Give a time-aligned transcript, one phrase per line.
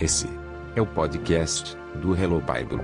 [0.00, 0.28] Esse
[0.74, 2.80] é o podcast do Hello Bible.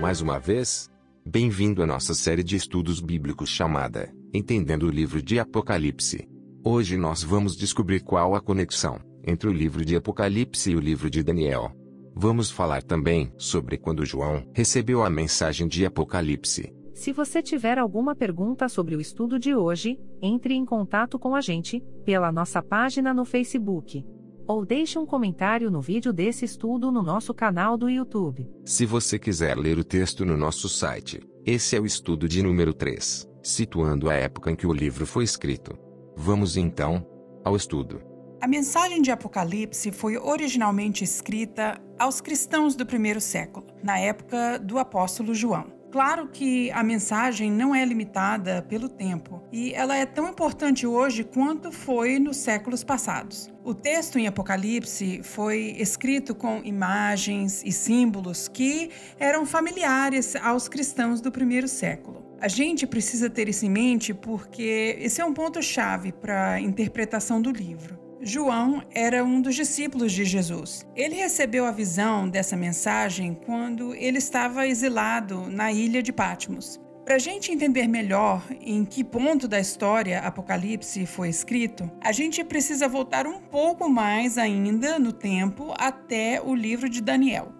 [0.00, 0.88] Mais uma vez,
[1.22, 6.26] bem-vindo à nossa série de estudos bíblicos chamada Entendendo o Livro de Apocalipse.
[6.64, 11.10] Hoje nós vamos descobrir qual a conexão entre o livro de Apocalipse e o livro
[11.10, 11.76] de Daniel.
[12.16, 16.72] Vamos falar também sobre quando João recebeu a mensagem de Apocalipse.
[16.98, 21.40] Se você tiver alguma pergunta sobre o estudo de hoje, entre em contato com a
[21.40, 24.04] gente, pela nossa página no Facebook.
[24.48, 28.50] Ou deixe um comentário no vídeo desse estudo no nosso canal do YouTube.
[28.64, 32.74] Se você quiser ler o texto no nosso site, esse é o estudo de número
[32.74, 35.78] 3, situando a época em que o livro foi escrito.
[36.16, 37.06] Vamos então
[37.44, 38.02] ao estudo.
[38.40, 44.80] A mensagem de Apocalipse foi originalmente escrita aos cristãos do primeiro século, na época do
[44.80, 45.77] apóstolo João.
[45.90, 51.24] Claro que a mensagem não é limitada pelo tempo e ela é tão importante hoje
[51.24, 53.50] quanto foi nos séculos passados.
[53.64, 61.22] O texto em Apocalipse foi escrito com imagens e símbolos que eram familiares aos cristãos
[61.22, 62.22] do primeiro século.
[62.38, 67.40] A gente precisa ter isso em mente porque esse é um ponto-chave para a interpretação
[67.40, 68.07] do livro.
[68.20, 70.84] João era um dos discípulos de Jesus.
[70.96, 76.80] Ele recebeu a visão dessa mensagem quando ele estava exilado na ilha de Patmos.
[77.04, 82.42] Para a gente entender melhor em que ponto da história Apocalipse foi escrito, a gente
[82.42, 87.52] precisa voltar um pouco mais ainda no tempo até o livro de Daniel.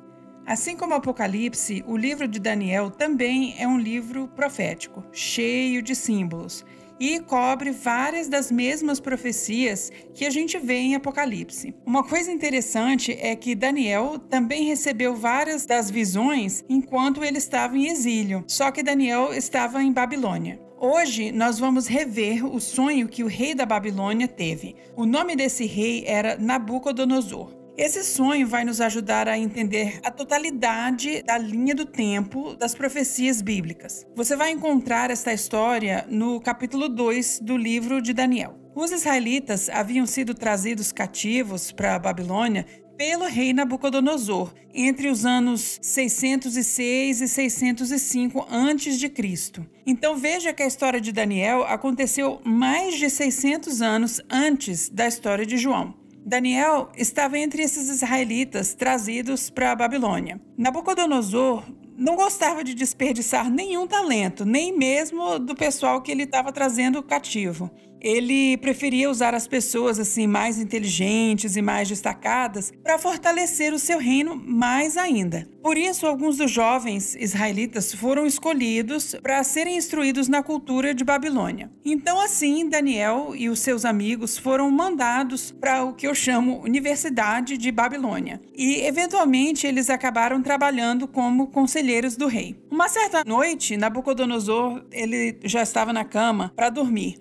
[0.45, 6.65] Assim como Apocalipse, o livro de Daniel também é um livro profético, cheio de símbolos
[7.01, 11.75] e cobre várias das mesmas profecias que a gente vê em Apocalipse.
[11.87, 17.89] Uma coisa interessante é que Daniel também recebeu várias das visões enquanto ele estava em
[17.89, 20.61] exílio, só que Daniel estava em Babilônia.
[20.81, 24.77] Hoje nós vamos rever o sonho que o rei da Babilônia teve.
[24.97, 27.53] O nome desse rei era Nabucodonosor.
[27.79, 33.41] Esse sonho vai nos ajudar a entender a totalidade da linha do tempo das profecias
[33.41, 34.05] bíblicas.
[34.17, 38.59] Você vai encontrar esta história no capítulo 2 do livro de Daniel.
[38.75, 45.79] Os israelitas haviam sido trazidos cativos para a Babilônia pelo rei Nabucodonosor entre os anos
[45.81, 49.63] 606 e 605 a.C.
[49.87, 55.47] Então veja que a história de Daniel aconteceu mais de 600 anos antes da história
[55.47, 56.08] de João.
[56.29, 60.39] Daniel estava entre esses israelitas trazidos para a Babilônia.
[60.59, 61.65] Nabucodonosor
[61.97, 67.71] não gostava de desperdiçar nenhum talento, nem mesmo do pessoal que ele estava trazendo cativo.
[68.01, 73.99] Ele preferia usar as pessoas assim mais inteligentes e mais destacadas para fortalecer o seu
[73.99, 75.49] reino mais ainda.
[75.63, 81.71] Por isso, alguns dos jovens israelitas foram escolhidos para serem instruídos na cultura de Babilônia.
[81.85, 87.59] Então, assim, Daniel e os seus amigos foram mandados para o que eu chamo Universidade
[87.59, 88.41] de Babilônia.
[88.55, 92.57] E, eventualmente, eles acabaram trabalhando como conselheiros do rei.
[92.71, 97.19] Uma certa noite, Nabucodonosor ele já estava na cama para dormir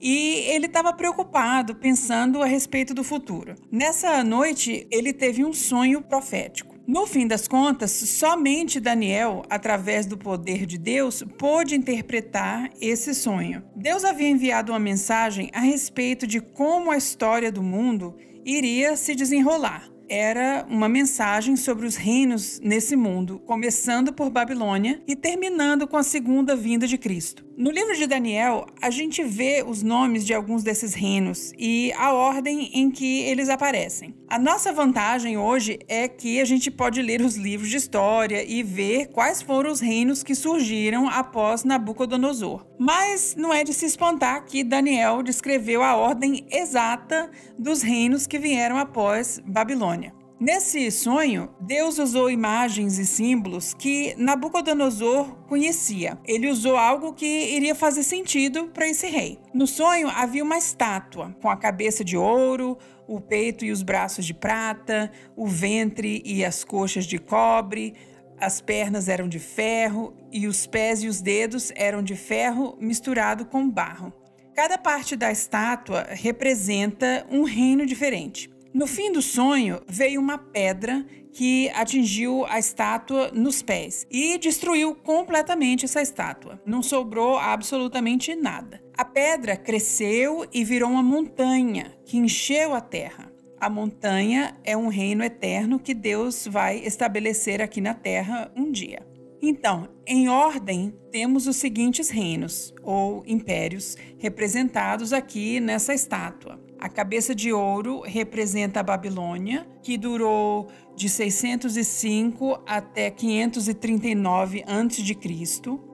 [0.00, 3.54] e ele estava preocupado, pensando a respeito do futuro.
[3.70, 6.76] Nessa noite, ele teve um sonho profético.
[6.86, 13.64] No fim das contas, somente Daniel, através do poder de Deus, pôde interpretar esse sonho.
[13.74, 18.14] Deus havia enviado uma mensagem a respeito de como a história do mundo
[18.44, 25.16] iria se desenrolar era uma mensagem sobre os reinos nesse mundo, começando por Babilônia e
[25.16, 27.44] terminando com a segunda vinda de Cristo.
[27.58, 32.12] No livro de Daniel, a gente vê os nomes de alguns desses reinos e a
[32.12, 34.14] ordem em que eles aparecem.
[34.28, 38.62] A nossa vantagem hoje é que a gente pode ler os livros de história e
[38.62, 42.66] ver quais foram os reinos que surgiram após Nabucodonosor.
[42.78, 48.38] Mas não é de se espantar que Daniel descreveu a ordem exata dos reinos que
[48.38, 50.15] vieram após Babilônia.
[50.38, 56.18] Nesse sonho, Deus usou imagens e símbolos que Nabucodonosor conhecia.
[56.26, 59.38] Ele usou algo que iria fazer sentido para esse rei.
[59.54, 62.76] No sonho havia uma estátua com a cabeça de ouro,
[63.08, 67.94] o peito e os braços de prata, o ventre e as coxas de cobre,
[68.38, 73.46] as pernas eram de ferro e os pés e os dedos eram de ferro misturado
[73.46, 74.12] com barro.
[74.54, 78.54] Cada parte da estátua representa um reino diferente.
[78.76, 81.02] No fim do sonho, veio uma pedra
[81.32, 86.60] que atingiu a estátua nos pés e destruiu completamente essa estátua.
[86.66, 88.82] Não sobrou absolutamente nada.
[88.94, 93.32] A pedra cresceu e virou uma montanha que encheu a terra.
[93.58, 99.00] A montanha é um reino eterno que Deus vai estabelecer aqui na terra um dia.
[99.40, 106.65] Então, em ordem, temos os seguintes reinos ou impérios representados aqui nessa estátua.
[106.86, 115.18] A cabeça de ouro representa a Babilônia, que durou de 605 até 539 a.C.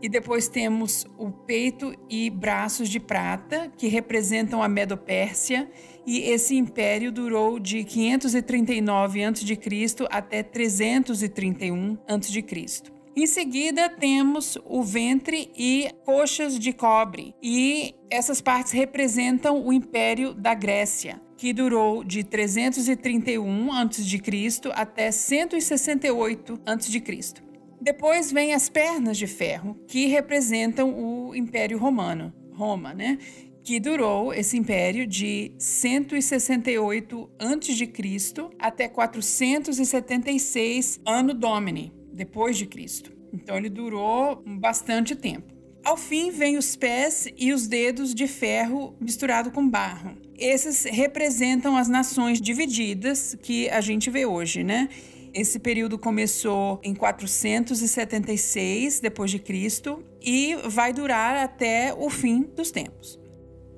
[0.02, 5.66] E depois temos o peito e braços de prata, que representam a Medo-Pérsia,
[6.06, 9.58] e esse império durou de 539 a.C.
[10.10, 13.01] até 331 a.C.
[13.14, 20.32] Em seguida, temos o ventre e coxas de cobre, e essas partes representam o Império
[20.32, 24.19] da Grécia, que durou de 331 a.C.
[24.73, 27.03] até 168 a.C.
[27.82, 33.19] Depois vem as pernas de ferro, que representam o Império Romano, Roma, né?
[33.62, 37.93] Que durou esse império de 168 a.C.
[38.59, 43.12] até 476 ano Domini depois de Cristo.
[43.32, 45.53] Então ele durou bastante tempo.
[45.85, 50.17] Ao fim vem os pés e os dedos de ferro misturado com barro.
[50.38, 54.88] Esses representam as nações divididas que a gente vê hoje, né?
[55.35, 62.70] Esse período começou em 476 depois de Cristo e vai durar até o fim dos
[62.70, 63.19] tempos.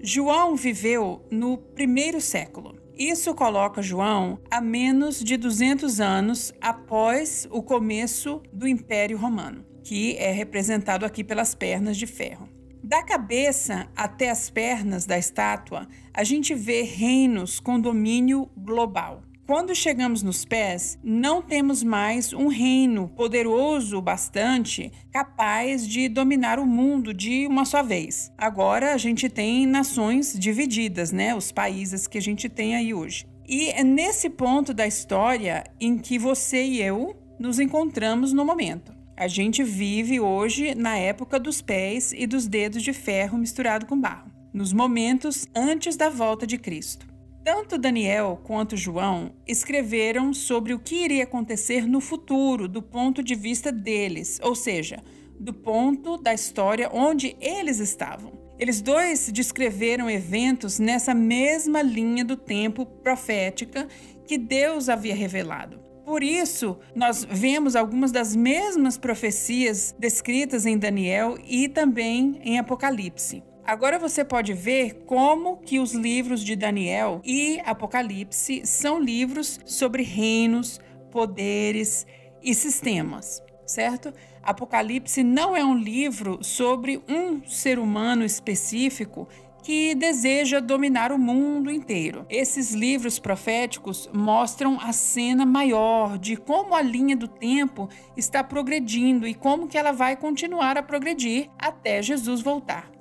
[0.03, 2.77] João viveu no primeiro século.
[2.97, 10.17] Isso coloca João a menos de 200 anos após o começo do Império Romano, que
[10.17, 12.49] é representado aqui pelas pernas de ferro.
[12.85, 19.23] Da cabeça até as pernas da estátua, a gente vê reinos com domínio global.
[19.47, 26.65] Quando chegamos nos pés, não temos mais um reino poderoso bastante capaz de dominar o
[26.65, 28.33] mundo de uma só vez.
[28.39, 31.35] Agora a gente tem nações divididas, né?
[31.35, 33.27] Os países que a gente tem aí hoje.
[33.47, 38.95] E é nesse ponto da história em que você e eu nos encontramos no momento.
[39.15, 44.01] A gente vive hoje na época dos pés e dos dedos de ferro misturado com
[44.01, 47.14] barro, nos momentos antes da volta de Cristo.
[47.45, 53.35] Tanto Daniel quanto João escreveram sobre o que iria acontecer no futuro, do ponto de
[53.35, 55.05] vista deles, ou seja,
[55.39, 58.33] do ponto da história onde eles estavam.
[58.59, 63.87] Eles dois descreveram eventos nessa mesma linha do tempo profética
[64.27, 65.79] que Deus havia revelado.
[66.07, 73.43] Por isso, nós vemos algumas das mesmas profecias descritas em Daniel e também em Apocalipse.
[73.67, 80.03] Agora você pode ver como que os livros de Daniel e Apocalipse são livros sobre
[80.03, 80.79] reinos,
[81.11, 82.07] poderes
[82.43, 84.13] e sistemas, certo?
[84.43, 89.27] Apocalipse não é um livro sobre um ser humano específico
[89.63, 92.27] que deseja dominar o mundo inteiro.
[92.29, 99.27] Esses livros proféticos mostram a cena maior de como a linha do tempo está progredindo
[99.27, 102.94] e como que ela vai continuar a progredir até Jesus voltar.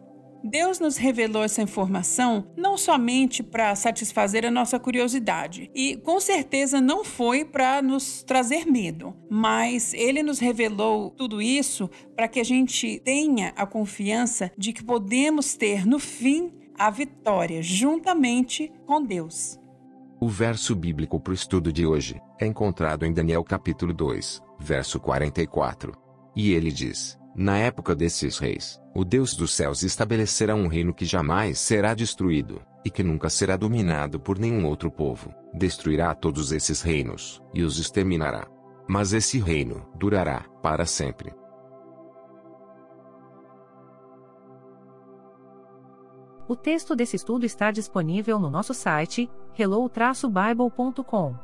[0.43, 6.81] Deus nos revelou essa informação não somente para satisfazer a nossa curiosidade, e com certeza
[6.81, 12.43] não foi para nos trazer medo, mas Ele nos revelou tudo isso para que a
[12.43, 19.57] gente tenha a confiança de que podemos ter no fim a vitória juntamente com Deus.
[20.19, 24.99] O verso bíblico para o estudo de hoje é encontrado em Daniel capítulo 2, verso
[24.99, 25.93] 44.
[26.35, 31.03] E ele diz: Na época desses reis, o Deus dos céus estabelecerá um reino que
[31.03, 35.33] jamais será destruído, e que nunca será dominado por nenhum outro povo.
[35.51, 38.47] Destruirá todos esses reinos, e os exterminará.
[38.87, 41.33] Mas esse reino durará para sempre.
[46.47, 51.35] O texto desse estudo está disponível no nosso site, hello-bible.com.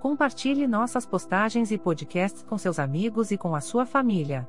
[0.00, 4.48] Compartilhe nossas postagens e podcasts com seus amigos e com a sua família.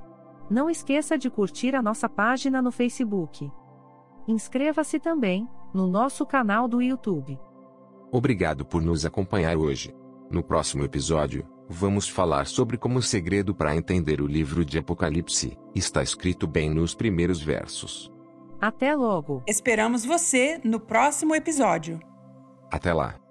[0.50, 3.52] Não esqueça de curtir a nossa página no Facebook.
[4.28, 7.40] Inscreva-se também no nosso canal do YouTube.
[8.12, 9.96] Obrigado por nos acompanhar hoje.
[10.32, 15.58] No próximo episódio, vamos falar sobre como o segredo para entender o livro de Apocalipse
[15.76, 18.12] está escrito bem nos primeiros versos.
[18.60, 19.44] Até logo!
[19.48, 22.00] Esperamos você no próximo episódio.
[22.72, 23.29] Até lá!